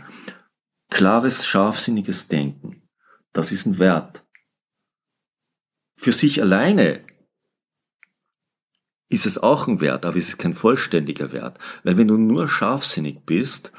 klares, 0.90 1.46
scharfsinniges 1.46 2.28
Denken, 2.28 2.82
das 3.32 3.52
ist 3.52 3.66
ein 3.66 3.78
Wert. 3.78 4.24
Für 5.96 6.12
sich 6.12 6.40
alleine 6.42 7.00
ist 9.12 9.26
es 9.26 9.38
auch 9.38 9.66
ein 9.68 9.80
Wert, 9.80 10.04
aber 10.06 10.16
es 10.16 10.28
ist 10.28 10.38
kein 10.38 10.54
vollständiger 10.54 11.32
Wert. 11.32 11.58
Weil 11.84 11.96
wenn 11.98 12.08
du 12.08 12.16
nur 12.16 12.48
scharfsinnig 12.48 13.20
bist, 13.26 13.72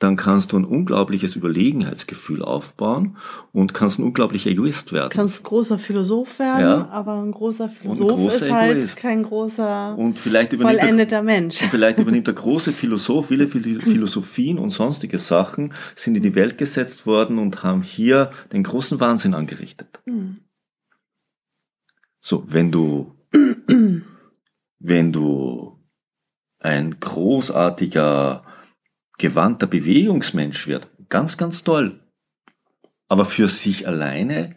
dann 0.00 0.14
kannst 0.14 0.52
du 0.52 0.56
ein 0.56 0.64
unglaubliches 0.64 1.34
Überlegenheitsgefühl 1.34 2.40
aufbauen 2.42 3.16
und 3.52 3.74
kannst 3.74 3.98
ein 3.98 4.04
unglaublicher 4.04 4.48
Egoist 4.48 4.92
werden. 4.92 5.10
Kannst 5.10 5.42
großer 5.42 5.76
Philosoph 5.76 6.38
werden, 6.38 6.60
Ja. 6.60 6.88
aber 6.92 7.20
ein 7.20 7.32
großer 7.32 7.68
Philosoph 7.68 8.08
großer 8.08 8.46
ist 8.46 8.52
halt 8.52 8.76
Egoist. 8.78 8.96
kein 8.98 9.22
großer 9.24 9.98
und 9.98 10.16
vielleicht 10.16 10.52
übernimmt 10.52 10.76
der, 10.76 10.82
vollendeter 10.84 11.22
Mensch. 11.24 11.60
und 11.62 11.70
vielleicht 11.70 11.98
übernimmt 11.98 12.28
der 12.28 12.34
große 12.34 12.70
Philosoph, 12.70 13.26
viele 13.26 13.48
Phil- 13.48 13.80
Philosophien 13.82 14.58
und 14.60 14.70
sonstige 14.70 15.18
Sachen 15.18 15.72
sind 15.96 16.14
in 16.16 16.22
die 16.22 16.36
Welt 16.36 16.58
gesetzt 16.58 17.04
worden 17.04 17.38
und 17.38 17.64
haben 17.64 17.82
hier 17.82 18.30
den 18.52 18.62
großen 18.62 19.00
Wahnsinn 19.00 19.34
angerichtet. 19.34 19.98
Mhm. 20.06 20.36
So, 22.20 22.44
wenn 22.46 22.70
du, 22.70 23.14
wenn 24.78 25.12
du 25.12 25.78
ein 26.60 26.98
großartiger, 26.98 28.44
gewandter 29.18 29.66
Bewegungsmensch 29.66 30.66
wird, 30.66 30.88
ganz, 31.08 31.36
ganz 31.36 31.64
toll. 31.64 32.00
Aber 33.08 33.24
für 33.24 33.48
sich 33.48 33.86
alleine 33.86 34.56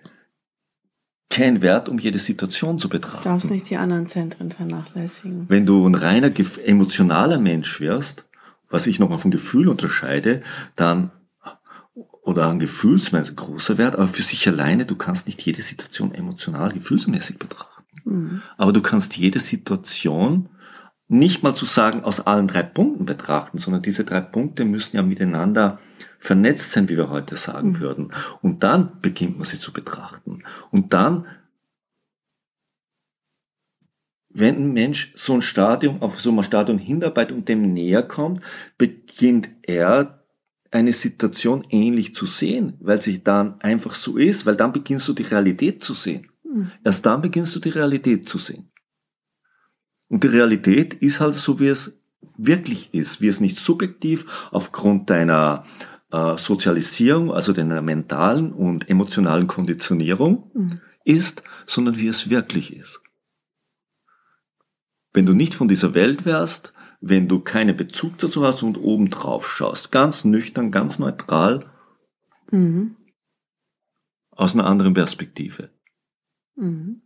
kein 1.30 1.62
Wert, 1.62 1.88
um 1.90 1.98
jede 1.98 2.20
Situation 2.20 2.78
zu 2.78 2.90
betrachten. 2.90 3.24
darfst 3.24 3.50
nicht 3.50 3.70
die 3.70 3.78
anderen 3.78 4.06
Zentren 4.06 4.52
vernachlässigen. 4.52 5.46
Wenn 5.48 5.66
du 5.66 5.88
ein 5.88 5.96
reiner 5.96 6.32
emotionaler 6.66 7.40
Mensch 7.40 7.80
wirst, 7.80 8.26
was 8.70 8.88
ich 8.88 9.00
nochmal 9.00 9.18
von 9.18 9.32
Gefühl 9.32 9.70
unterscheide, 9.70 10.44
dann 10.76 11.12
oder 12.22 12.50
ein 12.50 12.60
Gefühlsmensch 12.60 13.30
ein 13.30 13.36
großer 13.36 13.78
Wert, 13.78 13.96
aber 13.96 14.08
für 14.08 14.22
sich 14.22 14.48
alleine, 14.48 14.86
du 14.86 14.96
kannst 14.96 15.26
nicht 15.26 15.42
jede 15.42 15.62
Situation 15.62 16.14
emotional, 16.14 16.72
gefühlsmäßig 16.72 17.40
betrachten. 17.40 17.81
Mhm. 18.06 18.42
Aber 18.58 18.74
du 18.74 18.82
kannst 18.82 19.18
jede 19.18 19.40
Situation 19.40 20.50
nicht 21.08 21.44
mal 21.44 21.54
zu 21.54 21.66
sagen 21.66 22.04
aus 22.06 22.22
allen 22.26 22.48
drei 22.48 22.64
Punkten 22.64 23.06
betrachten, 23.06 23.58
sondern 23.58 23.82
diese 23.82 24.06
drei 24.06 24.22
Punkte 24.22 24.64
müssen 24.64 24.96
ja 24.96 25.04
miteinander 25.04 25.80
vernetzt 26.20 26.72
sein, 26.72 26.88
wie 26.88 26.96
wir 26.96 27.10
heute 27.10 27.36
sagen 27.36 27.72
Mhm. 27.72 27.80
würden. 27.80 28.14
Und 28.42 28.64
dann 28.64 29.02
beginnt 29.02 29.38
man 29.38 29.46
sie 29.46 29.60
zu 29.60 29.74
betrachten. 29.74 30.44
Und 30.72 30.94
dann, 30.94 31.26
wenn 34.30 34.56
ein 34.56 34.72
Mensch 34.72 35.12
so 35.16 35.34
ein 35.34 35.42
Stadium, 35.42 36.02
auf 36.02 36.22
so 36.22 36.32
ein 36.32 36.44
Stadium 36.44 36.78
hinarbeitet 36.78 37.36
und 37.36 37.50
dem 37.50 37.62
näher 37.62 38.04
kommt, 38.04 38.42
beginnt 38.78 39.50
er 39.64 40.24
eine 40.72 40.94
Situation 40.94 41.66
ähnlich 41.70 42.16
zu 42.16 42.26
sehen, 42.26 42.78
weil 42.80 43.02
sich 43.02 43.24
dann 43.24 43.60
einfach 43.60 43.94
so 43.94 44.16
ist, 44.16 44.46
weil 44.46 44.56
dann 44.56 44.72
beginnst 44.72 45.08
du 45.10 45.14
die 45.14 45.24
Realität 45.24 45.84
zu 45.84 45.94
sehen. 45.94 46.31
Erst 46.84 47.06
dann 47.06 47.22
beginnst 47.22 47.56
du 47.56 47.60
die 47.60 47.70
Realität 47.70 48.28
zu 48.28 48.38
sehen. 48.38 48.72
Und 50.08 50.24
die 50.24 50.28
Realität 50.28 50.94
ist 50.96 51.20
halt 51.22 51.36
so, 51.36 51.60
wie 51.60 51.68
es 51.68 51.98
wirklich 52.38 52.94
ist, 52.94 53.22
wie 53.22 53.28
es 53.28 53.40
nicht 53.40 53.58
subjektiv 53.58 54.50
aufgrund 54.52 55.10
deiner 55.10 55.64
äh, 56.12 56.36
Sozialisierung, 56.38 57.32
also 57.32 57.54
deiner 57.54 57.82
mentalen 57.82 58.52
und 58.52 58.90
emotionalen 58.90 59.48
Konditionierung 59.48 60.52
Mhm. 60.54 60.82
ist, 61.06 61.44
sondern 61.66 61.98
wie 61.98 62.08
es 62.08 62.30
wirklich 62.30 62.76
ist. 62.76 63.02
Wenn 65.14 65.26
du 65.26 65.34
nicht 65.34 65.56
von 65.56 65.68
dieser 65.68 65.94
Welt 65.94 66.26
wärst, 66.26 66.74
wenn 67.00 67.28
du 67.28 67.40
keinen 67.40 67.76
Bezug 67.76 68.18
dazu 68.20 68.46
hast 68.46 68.62
und 68.64 68.78
oben 68.78 69.10
drauf 69.10 69.50
schaust, 69.50 69.92
ganz 69.92 70.24
nüchtern, 70.26 70.72
ganz 70.72 71.00
neutral, 71.00 71.66
Mhm. 72.52 72.98
aus 74.32 74.54
einer 74.54 74.66
anderen 74.66 74.94
Perspektive. 74.94 75.70
Mhm. 76.56 77.02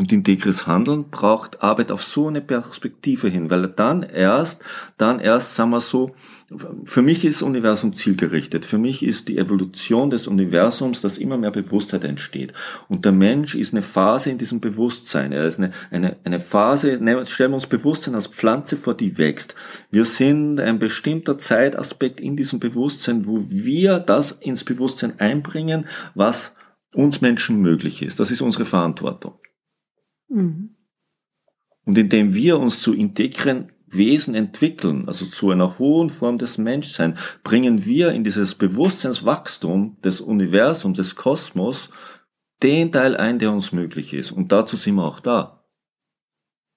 Und 0.00 0.12
integres 0.14 0.66
Handeln 0.66 1.10
braucht 1.10 1.62
Arbeit 1.62 1.92
auf 1.92 2.02
so 2.02 2.28
eine 2.28 2.40
Perspektive 2.40 3.28
hin, 3.28 3.50
weil 3.50 3.66
dann 3.68 4.02
erst, 4.02 4.62
dann 4.96 5.20
erst, 5.20 5.56
sagen 5.56 5.72
wir 5.72 5.82
so, 5.82 6.14
für 6.84 7.02
mich 7.02 7.22
ist 7.22 7.42
Universum 7.42 7.94
zielgerichtet. 7.94 8.64
Für 8.64 8.78
mich 8.78 9.02
ist 9.02 9.28
die 9.28 9.36
Evolution 9.36 10.08
des 10.08 10.26
Universums, 10.26 11.02
dass 11.02 11.18
immer 11.18 11.36
mehr 11.36 11.50
Bewusstheit 11.50 12.04
entsteht. 12.04 12.54
Und 12.88 13.04
der 13.04 13.12
Mensch 13.12 13.54
ist 13.54 13.74
eine 13.74 13.82
Phase 13.82 14.30
in 14.30 14.38
diesem 14.38 14.60
Bewusstsein. 14.60 15.32
Er 15.32 15.44
ist 15.44 15.58
eine, 15.58 15.72
eine, 15.90 16.16
eine 16.24 16.40
Phase, 16.40 16.94
stellen 17.26 17.50
wir 17.50 17.54
uns 17.56 17.66
Bewusstsein 17.66 18.14
als 18.14 18.28
Pflanze 18.28 18.78
vor, 18.78 18.94
die 18.94 19.18
wächst. 19.18 19.54
Wir 19.90 20.06
sind 20.06 20.60
ein 20.60 20.78
bestimmter 20.78 21.36
Zeitaspekt 21.36 22.20
in 22.20 22.38
diesem 22.38 22.58
Bewusstsein, 22.58 23.26
wo 23.26 23.38
wir 23.50 23.98
das 23.98 24.32
ins 24.32 24.64
Bewusstsein 24.64 25.20
einbringen, 25.20 25.84
was 26.14 26.54
uns 26.94 27.20
Menschen 27.20 27.60
möglich 27.60 28.02
ist. 28.02 28.20
Das 28.20 28.30
ist 28.30 28.40
unsere 28.40 28.64
Verantwortung. 28.64 29.38
Mhm. 30.28 30.76
Und 31.84 31.98
indem 31.98 32.34
wir 32.34 32.58
uns 32.58 32.80
zu 32.80 32.92
integren 32.92 33.72
Wesen 33.86 34.34
entwickeln, 34.34 35.08
also 35.08 35.26
zu 35.26 35.50
einer 35.50 35.78
hohen 35.78 36.10
Form 36.10 36.38
des 36.38 36.58
Menschseins, 36.58 37.18
bringen 37.42 37.84
wir 37.84 38.12
in 38.12 38.22
dieses 38.22 38.54
Bewusstseinswachstum 38.54 40.00
des 40.02 40.20
Universums, 40.20 40.96
des 40.96 41.16
Kosmos, 41.16 41.90
den 42.62 42.92
Teil 42.92 43.16
ein, 43.16 43.38
der 43.38 43.52
uns 43.52 43.72
möglich 43.72 44.14
ist. 44.14 44.30
Und 44.30 44.52
dazu 44.52 44.76
sind 44.76 44.94
wir 44.94 45.04
auch 45.04 45.20
da. 45.20 45.59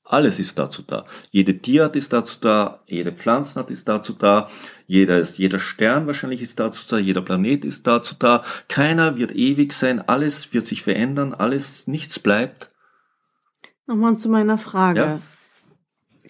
Alles 0.06 0.38
ist 0.38 0.60
dazu 0.60 0.82
da. 0.82 1.06
Jede 1.32 1.58
Tierart 1.58 1.96
ist 1.96 2.12
dazu 2.12 2.38
da, 2.42 2.82
jede 2.88 3.14
Pflanzenart 3.14 3.72
ist 3.72 3.88
dazu 3.88 4.14
da, 4.14 4.50
jeder, 4.86 5.20
ist, 5.20 5.38
jeder 5.38 5.60
Stern 5.60 6.08
wahrscheinlich 6.08 6.42
ist 6.42 6.60
dazu 6.60 6.84
da, 6.90 6.98
jeder 6.98 7.22
Planet 7.22 7.64
ist 7.64 7.88
dazu 7.88 8.16
da. 8.20 8.44
Keiner 8.68 9.18
wird 9.18 9.34
ewig 9.34 9.72
sein, 9.72 10.02
alles 10.08 10.54
wird 10.54 10.66
sich 10.66 10.84
verändern, 10.84 11.34
alles, 11.34 11.88
nichts 11.88 12.20
bleibt. 12.20 12.70
Nochmal 13.88 14.18
zu 14.18 14.30
meiner 14.30 14.58
Frage. 14.58 15.00
Ja. 15.00 15.20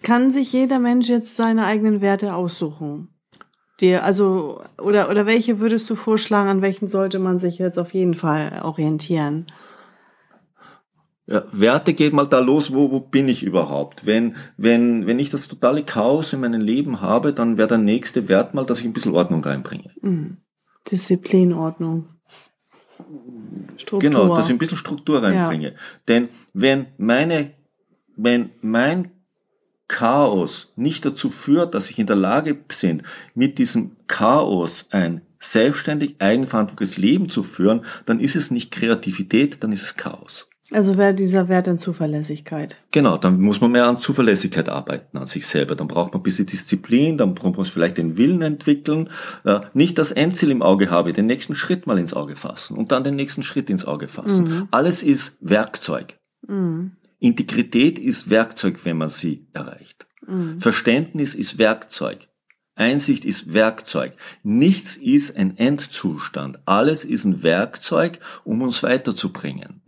Kann 0.03 0.31
sich 0.31 0.53
jeder 0.53 0.79
Mensch 0.79 1.09
jetzt 1.09 1.35
seine 1.35 1.65
eigenen 1.65 2.01
Werte 2.01 2.35
aussuchen? 2.35 3.09
Dir, 3.79 4.03
also, 4.03 4.61
oder, 4.79 5.09
oder 5.09 5.25
welche 5.25 5.59
würdest 5.59 5.89
du 5.89 5.95
vorschlagen, 5.95 6.49
an 6.49 6.61
welchen 6.61 6.89
sollte 6.89 7.17
man 7.17 7.39
sich 7.39 7.57
jetzt 7.57 7.79
auf 7.79 7.93
jeden 7.93 8.13
Fall 8.13 8.61
orientieren? 8.63 9.47
Ja, 11.25 11.43
Werte 11.51 11.93
geht 11.93 12.11
mal 12.11 12.25
da 12.25 12.39
los, 12.39 12.73
wo, 12.73 12.91
wo 12.91 12.99
bin 12.99 13.29
ich 13.29 13.43
überhaupt? 13.43 14.05
Wenn, 14.05 14.35
wenn, 14.57 15.07
wenn 15.07 15.19
ich 15.19 15.29
das 15.29 15.47
totale 15.47 15.83
Chaos 15.83 16.33
in 16.33 16.41
meinem 16.41 16.59
Leben 16.59 16.99
habe, 16.99 17.33
dann 17.33 17.57
wäre 17.57 17.69
der 17.69 17.77
nächste 17.77 18.27
Wert 18.27 18.53
mal, 18.53 18.65
dass 18.65 18.79
ich 18.79 18.85
ein 18.85 18.93
bisschen 18.93 19.13
Ordnung 19.13 19.43
reinbringe. 19.43 19.91
Mhm. 20.01 20.37
Disziplin, 20.91 21.53
Ordnung. 21.53 22.09
Struktur. 23.77 24.09
Genau, 24.09 24.35
dass 24.35 24.47
ich 24.47 24.51
ein 24.51 24.57
bisschen 24.57 24.77
Struktur 24.77 25.23
reinbringe. 25.23 25.75
Denn 26.09 26.27
wenn 26.53 26.87
meine, 26.97 27.53
wenn 28.17 28.51
mein 28.61 29.11
Chaos 29.87 30.73
nicht 30.75 31.05
dazu 31.05 31.29
führt, 31.29 31.73
dass 31.73 31.89
ich 31.89 31.99
in 31.99 32.07
der 32.07 32.15
Lage 32.15 32.53
bin, 32.53 33.03
mit 33.33 33.57
diesem 33.57 33.95
Chaos 34.07 34.85
ein 34.89 35.21
selbstständig 35.39 36.15
eigenverantwortliches 36.19 36.97
Leben 36.97 37.29
zu 37.29 37.43
führen, 37.43 37.85
dann 38.05 38.19
ist 38.19 38.35
es 38.35 38.51
nicht 38.51 38.71
Kreativität, 38.71 39.63
dann 39.63 39.71
ist 39.71 39.83
es 39.83 39.95
Chaos. 39.95 40.47
Also 40.73 40.97
wäre 40.97 41.13
dieser 41.13 41.49
Wert 41.49 41.67
in 41.67 41.77
Zuverlässigkeit. 41.77 42.77
Genau, 42.91 43.17
dann 43.17 43.39
muss 43.39 43.61
man 43.61 43.71
mehr 43.71 43.85
an 43.85 43.99
Zuverlässigkeit 43.99 44.69
arbeiten 44.69 45.17
an 45.17 45.27
sich 45.27 45.45
selber. 45.45 45.75
Dann 45.75 45.87
braucht 45.87 46.13
man 46.13 46.21
ein 46.21 46.23
bisschen 46.23 46.47
Disziplin, 46.47 47.17
dann 47.17 47.35
braucht 47.35 47.57
man 47.57 47.65
vielleicht 47.65 47.97
den 47.97 48.17
Willen 48.17 48.41
entwickeln. 48.41 49.09
Äh, 49.45 49.61
nicht 49.73 49.97
das 49.97 50.11
Endziel 50.11 50.49
im 50.51 50.61
Auge 50.61 50.89
habe, 50.89 51.13
den 51.13 51.27
nächsten 51.27 51.55
Schritt 51.55 51.85
mal 51.85 51.99
ins 51.99 52.13
Auge 52.13 52.35
fassen 52.35 52.75
und 52.75 52.91
dann 52.91 53.03
den 53.03 53.15
nächsten 53.15 53.43
Schritt 53.43 53.69
ins 53.69 53.85
Auge 53.85 54.07
fassen. 54.07 54.45
Mhm. 54.45 54.67
Alles 54.71 55.03
ist 55.03 55.37
Werkzeug. 55.41 56.17
Mhm. 56.47 56.93
Integrität 57.19 57.99
ist 57.99 58.29
Werkzeug, 58.29 58.79
wenn 58.83 58.97
man 58.97 59.09
sie 59.09 59.47
erreicht. 59.53 60.07
Mhm. 60.27 60.59
Verständnis 60.59 61.35
ist 61.35 61.57
Werkzeug. 61.57 62.27
Einsicht 62.75 63.25
ist 63.25 63.53
Werkzeug. 63.53 64.13
Nichts 64.41 64.97
ist 64.97 65.37
ein 65.37 65.57
Endzustand. 65.57 66.59
Alles 66.65 67.05
ist 67.05 67.23
ein 67.25 67.43
Werkzeug, 67.43 68.19
um 68.43 68.63
uns 68.63 68.81
weiterzubringen. 68.81 69.81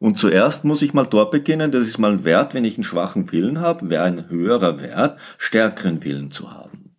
Und 0.00 0.18
zuerst 0.18 0.64
muss 0.64 0.80
ich 0.80 0.94
mal 0.94 1.04
dort 1.04 1.30
beginnen, 1.30 1.70
das 1.70 1.86
ist 1.86 1.98
mal 1.98 2.10
ein 2.10 2.24
Wert, 2.24 2.54
wenn 2.54 2.64
ich 2.64 2.76
einen 2.76 2.84
schwachen 2.84 3.30
Willen 3.32 3.60
habe, 3.60 3.90
wäre 3.90 4.04
ein 4.04 4.30
höherer 4.30 4.80
Wert, 4.80 5.20
stärkeren 5.36 6.02
Willen 6.02 6.30
zu 6.30 6.50
haben. 6.50 6.96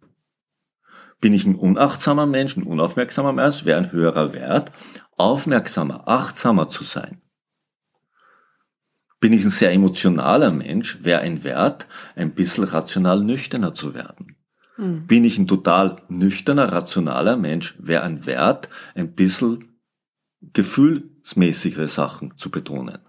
Bin 1.20 1.34
ich 1.34 1.44
ein 1.44 1.56
unachtsamer 1.56 2.28
Mensch, 2.28 2.56
ein 2.56 2.64
unaufmerksamer 2.64 3.34
Mensch, 3.34 3.66
wäre 3.66 3.80
ein 3.80 3.92
höherer 3.92 4.34
Wert, 4.34 4.72
aufmerksamer, 5.18 6.08
achtsamer 6.08 6.70
zu 6.70 6.84
sein. 6.84 7.22
Bin 9.20 9.34
ich 9.34 9.44
ein 9.44 9.50
sehr 9.50 9.72
emotionaler 9.72 10.52
Mensch, 10.52 11.00
wäre 11.04 11.22
ein 11.22 11.44
Wert, 11.44 11.88
ein 12.16 12.36
bisschen 12.36 12.66
rational 12.66 13.24
nüchterner 13.24 13.74
zu 13.74 13.96
werden. 13.96 14.36
Mhm. 14.78 15.08
Bin 15.08 15.24
ich 15.24 15.40
ein 15.40 15.48
total 15.48 15.96
nüchterner, 16.08 16.72
rationaler 16.72 17.36
Mensch, 17.36 17.76
wäre 17.80 18.04
ein 18.04 18.28
Wert, 18.28 18.70
ein 18.94 19.14
bisschen 19.14 19.80
gefühlsmäßigere 21.22 21.88
Sachen 21.88 22.38
zu 22.38 22.50
betonen. 22.50 23.00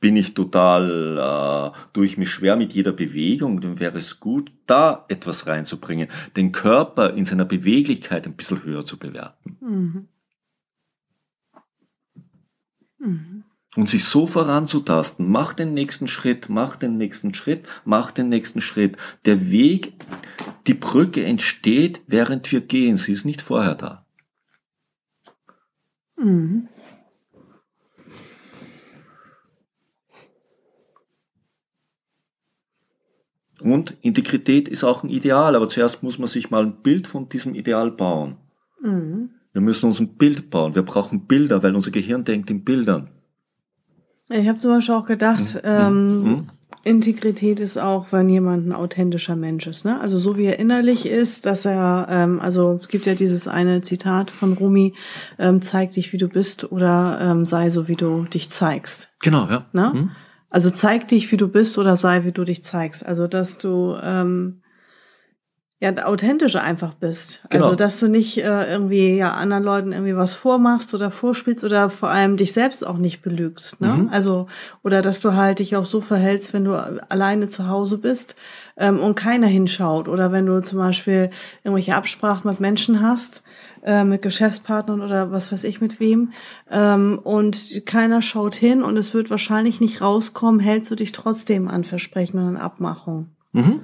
Bin 0.00 0.16
ich 0.16 0.34
total, 0.34 1.72
äh, 1.72 1.78
tue 1.94 2.04
ich 2.04 2.18
mich 2.18 2.30
schwer 2.30 2.56
mit 2.56 2.74
jeder 2.74 2.92
Bewegung, 2.92 3.62
dann 3.62 3.80
wäre 3.80 3.98
es 3.98 4.20
gut, 4.20 4.52
da 4.66 5.06
etwas 5.08 5.46
reinzubringen, 5.46 6.08
den 6.36 6.52
Körper 6.52 7.14
in 7.14 7.24
seiner 7.24 7.46
Beweglichkeit 7.46 8.26
ein 8.26 8.36
bisschen 8.36 8.62
höher 8.64 8.84
zu 8.84 8.98
bewerten. 8.98 9.56
Mhm. 9.60 10.08
Mhm. 12.98 13.44
Und 13.76 13.88
sich 13.88 14.04
so 14.04 14.26
voranzutasten, 14.26 15.28
mach 15.28 15.54
den 15.54 15.72
nächsten 15.72 16.06
Schritt, 16.06 16.48
mach 16.48 16.76
den 16.76 16.96
nächsten 16.98 17.34
Schritt, 17.34 17.66
mach 17.84 18.12
den 18.12 18.28
nächsten 18.28 18.60
Schritt. 18.60 18.96
Der 19.24 19.50
Weg, 19.50 19.94
die 20.66 20.74
Brücke 20.74 21.24
entsteht, 21.24 22.02
während 22.06 22.52
wir 22.52 22.60
gehen, 22.60 22.98
sie 22.98 23.12
ist 23.12 23.24
nicht 23.24 23.40
vorher 23.40 23.74
da. 23.74 24.03
Mhm. 26.16 26.68
Und 33.60 33.96
Integrität 34.02 34.68
ist 34.68 34.84
auch 34.84 35.04
ein 35.04 35.08
Ideal, 35.08 35.56
aber 35.56 35.68
zuerst 35.68 36.02
muss 36.02 36.18
man 36.18 36.28
sich 36.28 36.50
mal 36.50 36.64
ein 36.64 36.82
Bild 36.82 37.06
von 37.06 37.28
diesem 37.30 37.54
Ideal 37.54 37.90
bauen. 37.90 38.36
Mhm. 38.82 39.30
Wir 39.52 39.62
müssen 39.62 39.86
uns 39.86 40.00
ein 40.00 40.16
Bild 40.16 40.50
bauen. 40.50 40.74
Wir 40.74 40.82
brauchen 40.82 41.26
Bilder, 41.26 41.62
weil 41.62 41.74
unser 41.74 41.90
Gehirn 41.90 42.24
denkt 42.24 42.50
in 42.50 42.64
Bildern. 42.64 43.08
Ich 44.28 44.48
habe 44.48 44.58
zum 44.58 44.72
Beispiel 44.72 44.94
auch 44.94 45.06
gedacht, 45.06 45.54
mhm. 45.54 45.60
ähm, 45.64 46.22
mhm. 46.22 46.46
Integrität 46.84 47.60
ist 47.60 47.78
auch, 47.78 48.06
wenn 48.10 48.28
jemand 48.28 48.66
ein 48.66 48.72
authentischer 48.72 49.36
Mensch 49.36 49.66
ist. 49.66 49.84
Ne? 49.84 50.00
Also 50.00 50.18
so 50.18 50.36
wie 50.36 50.44
er 50.44 50.58
innerlich 50.58 51.06
ist, 51.06 51.46
dass 51.46 51.64
er, 51.64 52.06
ähm, 52.10 52.40
also 52.40 52.78
es 52.80 52.88
gibt 52.88 53.06
ja 53.06 53.14
dieses 53.14 53.48
eine 53.48 53.82
Zitat 53.82 54.30
von 54.30 54.52
Rumi, 54.52 54.94
ähm, 55.38 55.62
zeig 55.62 55.90
dich, 55.92 56.12
wie 56.12 56.18
du 56.18 56.28
bist 56.28 56.70
oder 56.70 57.18
ähm, 57.20 57.44
sei 57.44 57.70
so, 57.70 57.88
wie 57.88 57.96
du 57.96 58.24
dich 58.24 58.50
zeigst. 58.50 59.10
Genau, 59.20 59.48
ja. 59.48 59.66
Ne? 59.72 59.92
Mhm. 59.94 60.10
Also 60.50 60.70
zeig 60.70 61.08
dich, 61.08 61.32
wie 61.32 61.36
du 61.36 61.48
bist 61.48 61.78
oder 61.78 61.96
sei, 61.96 62.24
wie 62.24 62.32
du 62.32 62.44
dich 62.44 62.62
zeigst. 62.62 63.04
Also 63.04 63.26
dass 63.26 63.58
du 63.58 63.96
ähm, 64.02 64.60
ja 65.84 66.06
authentischer 66.06 66.62
einfach 66.62 66.94
bist. 66.94 67.42
Genau. 67.50 67.66
Also 67.66 67.76
dass 67.76 68.00
du 68.00 68.08
nicht 68.08 68.38
äh, 68.38 68.70
irgendwie 68.70 69.16
ja 69.16 69.32
anderen 69.32 69.62
Leuten 69.62 69.92
irgendwie 69.92 70.16
was 70.16 70.34
vormachst 70.34 70.94
oder 70.94 71.10
vorspielst 71.10 71.62
oder 71.62 71.90
vor 71.90 72.08
allem 72.08 72.36
dich 72.36 72.52
selbst 72.52 72.86
auch 72.86 72.96
nicht 72.96 73.22
belügst. 73.22 73.80
Ne? 73.80 73.88
Mhm. 73.88 74.08
Also 74.10 74.46
oder 74.82 75.02
dass 75.02 75.20
du 75.20 75.34
halt 75.34 75.58
dich 75.58 75.76
auch 75.76 75.84
so 75.84 76.00
verhältst, 76.00 76.54
wenn 76.54 76.64
du 76.64 76.74
alleine 76.74 77.48
zu 77.48 77.68
Hause 77.68 77.98
bist 77.98 78.34
ähm, 78.76 78.98
und 78.98 79.14
keiner 79.14 79.46
hinschaut 79.46 80.08
oder 80.08 80.32
wenn 80.32 80.46
du 80.46 80.62
zum 80.62 80.78
Beispiel 80.78 81.30
irgendwelche 81.62 81.94
Absprachen 81.94 82.50
mit 82.50 82.60
Menschen 82.60 83.00
hast 83.00 83.42
äh, 83.84 84.04
mit 84.04 84.22
Geschäftspartnern 84.22 85.02
oder 85.02 85.30
was 85.30 85.52
weiß 85.52 85.64
ich 85.64 85.80
mit 85.82 86.00
wem 86.00 86.32
ähm, 86.70 87.20
und 87.22 87.84
keiner 87.84 88.22
schaut 88.22 88.54
hin 88.54 88.82
und 88.82 88.96
es 88.96 89.12
wird 89.12 89.28
wahrscheinlich 89.28 89.80
nicht 89.80 90.00
rauskommen, 90.00 90.60
hältst 90.60 90.90
du 90.90 90.94
dich 90.94 91.12
trotzdem 91.12 91.68
an 91.68 91.84
Versprechen 91.84 92.40
und 92.40 92.48
an 92.48 92.56
Abmachungen. 92.56 93.33
Mhm. 93.54 93.82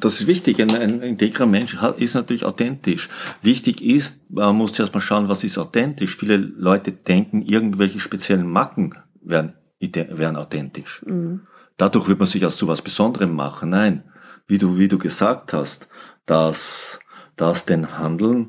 Das 0.00 0.20
ist 0.20 0.26
wichtig. 0.26 0.60
Ein, 0.60 0.74
ein 0.74 1.02
integrer 1.02 1.46
Mensch 1.46 1.76
ist 1.98 2.14
natürlich 2.14 2.44
authentisch. 2.44 3.08
Wichtig 3.42 3.82
ist, 3.82 4.18
man 4.30 4.56
muss 4.56 4.72
zuerst 4.72 4.94
mal 4.94 5.00
schauen, 5.00 5.28
was 5.28 5.44
ist 5.44 5.58
authentisch. 5.58 6.16
Viele 6.16 6.36
Leute 6.36 6.92
denken, 6.92 7.42
irgendwelche 7.42 8.00
speziellen 8.00 8.48
Macken 8.48 8.94
wären, 9.22 9.54
wären 9.80 10.36
authentisch. 10.36 11.02
Mhm. 11.06 11.42
Dadurch 11.76 12.08
wird 12.08 12.18
man 12.18 12.28
sich 12.28 12.44
aus 12.46 12.56
zu 12.56 12.66
was 12.66 12.82
Besonderem 12.82 13.34
machen. 13.34 13.70
Nein, 13.70 14.04
wie 14.46 14.58
du, 14.58 14.78
wie 14.78 14.88
du 14.88 14.98
gesagt 14.98 15.52
hast, 15.52 15.88
dass, 16.24 16.98
dass 17.36 17.66
den 17.66 17.98
Handeln 17.98 18.48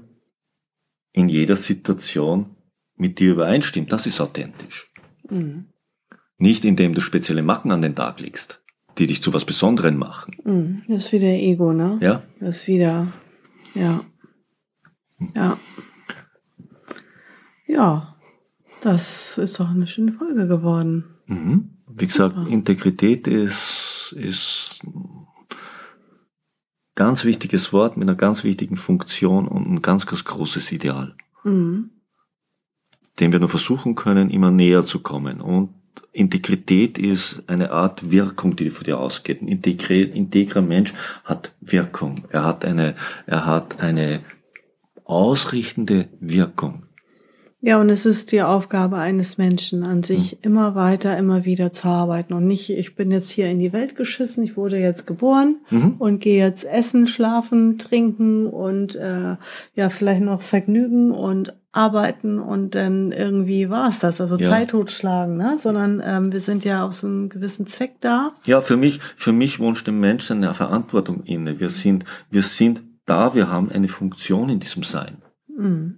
in 1.12 1.28
jeder 1.28 1.58
Situation 1.58 2.56
mit 2.96 3.20
dir 3.20 3.34
übereinstimmt, 3.34 3.92
das 3.92 4.06
ist 4.06 4.22
authentisch. 4.22 4.90
Mhm. 5.30 5.66
Nicht 6.38 6.64
indem 6.64 6.94
du 6.94 7.02
spezielle 7.02 7.44
Macken 7.44 7.72
an 7.72 7.82
den 7.82 7.96
Tag 7.96 8.22
legst 8.22 8.62
die 8.98 9.08
dich 9.08 9.22
zu 9.22 9.34
was 9.34 9.46
Besonderem 9.46 9.98
machen. 9.98 10.36
Mhm. 10.44 10.82
Das 10.88 11.06
ist 11.06 11.12
wieder 11.12 11.28
Ego, 11.28 11.74
ne? 11.74 11.98
Ja. 12.02 12.24
Das 12.40 12.58
ist 12.58 12.68
wieder, 12.68 13.12
ja. 13.74 14.02
Ja. 15.34 15.58
Ja. 17.68 18.16
Das 18.82 19.38
ist 19.38 19.60
doch 19.60 19.70
eine 19.70 19.88
schöne 19.88 20.14
Folge 20.14 20.48
geworden. 20.48 21.06
Mhm. 21.26 21.78
Wie 21.88 22.06
Super. 22.06 22.30
gesagt, 22.30 22.52
Integrität 22.52 23.28
ist, 23.28 24.14
ist 24.16 24.82
ganz 26.96 27.26
wichtiges 27.26 27.74
Wort 27.74 27.98
mit 27.98 28.08
einer 28.08 28.18
ganz 28.18 28.44
wichtigen 28.44 28.78
Funktion 28.78 29.48
und 29.48 29.68
ein 29.68 29.82
ganz, 29.82 30.06
ganz 30.06 30.24
großes 30.24 30.72
Ideal. 30.72 31.16
Mhm. 31.44 31.92
Dem 33.20 33.32
wir 33.32 33.40
nur 33.40 33.50
versuchen 33.50 33.96
können, 33.96 34.30
immer 34.30 34.52
näher 34.52 34.86
zu 34.86 35.00
kommen. 35.00 35.42
Und 35.42 35.75
Integrität 36.16 36.98
ist 36.98 37.44
eine 37.48 37.72
Art 37.72 38.10
Wirkung, 38.10 38.56
die 38.56 38.70
von 38.70 38.86
dir 38.86 39.00
ausgeht. 39.00 39.42
Ein 39.42 39.50
integrer 39.50 40.62
Mensch 40.62 40.94
hat 41.26 41.54
Wirkung. 41.60 42.26
Er 42.30 42.46
hat 42.46 42.64
eine, 42.64 42.96
er 43.26 43.46
hat 43.46 43.82
eine 43.82 44.22
ausrichtende 45.04 46.08
Wirkung. 46.22 46.85
Ja, 47.66 47.82
und 47.82 47.90
es 47.90 48.06
ist 48.06 48.32
die 48.32 48.44
Aufgabe 48.44 48.98
eines 48.98 49.40
Menschen 49.40 49.82
an 49.82 50.04
sich, 50.04 50.34
hm. 50.34 50.38
immer 50.44 50.76
weiter, 50.76 51.18
immer 51.18 51.46
wieder 51.46 51.74
zu 51.74 51.88
arbeiten 51.88 52.34
und 52.34 52.46
nicht, 52.46 52.70
ich 52.70 52.94
bin 52.94 53.10
jetzt 53.10 53.32
hier 53.32 53.50
in 53.50 53.58
die 53.58 53.74
Welt 53.74 53.96
geschissen, 53.96 54.44
ich 54.44 54.56
wurde 54.56 54.78
jetzt 54.78 55.08
geboren 55.08 55.56
mhm. 55.72 55.96
und 55.98 56.20
gehe 56.20 56.38
jetzt 56.38 56.64
essen, 56.64 57.08
schlafen, 57.08 57.80
trinken 57.80 58.46
und 58.46 58.96
äh, 58.96 59.38
ja, 59.74 59.90
vielleicht 59.90 60.22
noch 60.22 60.44
vergnügen 60.44 61.10
und 61.10 61.56
arbeiten 61.72 62.38
und 62.38 62.76
dann 62.76 63.12
irgendwie 63.12 63.68
war 63.72 63.90
es 63.90 63.98
das, 63.98 64.22
also 64.22 64.38
ja. 64.38 64.48
Zeit 64.48 64.70
totschlagen, 64.70 65.36
ne? 65.36 65.58
sondern 65.60 66.04
ähm, 66.06 66.32
wir 66.32 66.42
sind 66.42 66.66
ja 66.66 66.86
aus 66.86 67.04
einem 67.04 67.30
gewissen 67.30 67.66
Zweck 67.66 67.96
da. 68.00 68.34
Ja, 68.46 68.62
für 68.62 68.78
mich, 68.78 69.00
für 69.18 69.32
mich 69.32 69.60
wünscht 69.60 69.88
dem 69.88 70.00
Menschen 70.00 70.44
eine 70.44 70.54
Verantwortung 70.54 71.24
inne. 71.24 71.60
Wir 71.60 71.72
sind, 71.72 72.06
wir 72.30 72.44
sind 72.44 72.84
da, 73.08 73.34
wir 73.34 73.50
haben 73.52 73.72
eine 73.72 73.88
Funktion 73.88 74.50
in 74.50 74.60
diesem 74.60 74.84
Sein. 74.84 75.24
Mhm. 75.58 75.98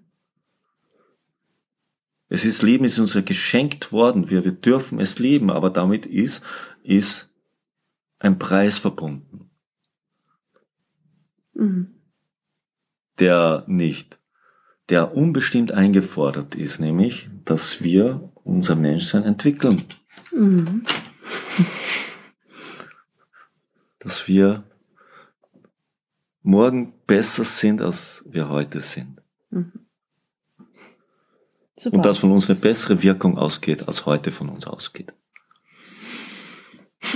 Es 2.29 2.43
ist 2.43 2.61
Leben 2.61 2.85
ist 2.85 2.99
uns 2.99 3.13
ja 3.13 3.21
geschenkt 3.21 3.91
worden. 3.91 4.29
Wir, 4.29 4.43
wir 4.43 4.51
dürfen 4.51 4.99
es 4.99 5.17
leben, 5.19 5.49
aber 5.49 5.69
damit 5.69 6.05
ist, 6.05 6.43
ist 6.83 7.29
ein 8.19 8.37
Preis 8.37 8.77
verbunden. 8.77 9.49
Mhm. 11.53 11.93
Der 13.19 13.63
nicht, 13.67 14.19
der 14.89 15.15
unbestimmt 15.15 15.71
eingefordert 15.71 16.55
ist, 16.55 16.79
nämlich, 16.79 17.29
dass 17.45 17.81
wir 17.81 18.31
unser 18.43 18.75
Menschsein 18.75 19.23
entwickeln. 19.23 19.83
Mhm. 20.31 20.85
dass 23.99 24.27
wir 24.27 24.63
morgen 26.43 26.93
besser 27.07 27.43
sind, 27.43 27.81
als 27.81 28.23
wir 28.27 28.49
heute 28.49 28.81
sind. 28.81 29.21
Mhm. 29.49 29.87
Super. 31.77 31.97
Und 31.97 32.05
dass 32.05 32.17
von 32.17 32.31
uns 32.31 32.49
eine 32.49 32.59
bessere 32.59 33.03
Wirkung 33.03 33.37
ausgeht, 33.37 33.87
als 33.87 34.05
heute 34.05 34.31
von 34.31 34.49
uns 34.49 34.65
ausgeht. 34.65 35.13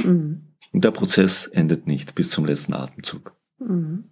Mhm. 0.06 0.44
Und 0.72 0.84
der 0.84 0.92
Prozess 0.92 1.48
endet 1.48 1.88
nicht 1.88 2.16
bis 2.16 2.30
zum 2.30 2.46
letzten 2.46 2.74
Atemzug. 2.74 3.34
Mhm. 3.60 4.06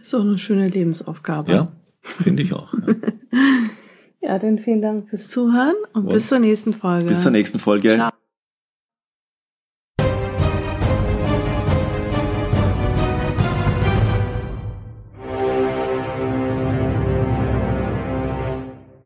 Ist 0.00 0.14
auch 0.14 0.22
eine 0.22 0.38
schöne 0.38 0.68
Lebensaufgabe. 0.68 1.52
Ja, 1.52 1.72
finde 2.00 2.42
ich 2.42 2.52
auch. 2.52 2.72
Ja. 2.72 2.94
ja, 4.20 4.38
dann 4.38 4.58
vielen 4.58 4.82
Dank 4.82 5.08
fürs 5.08 5.28
Zuhören 5.28 5.76
und, 5.92 6.06
und 6.06 6.12
bis 6.12 6.28
zur 6.28 6.40
nächsten 6.40 6.72
Folge. 6.72 7.10
Bis 7.10 7.22
zur 7.22 7.30
nächsten 7.30 7.58
Folge. 7.58 7.90
Ciao. 7.90 8.10